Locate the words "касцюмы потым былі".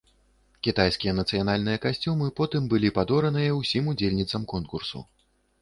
1.83-2.93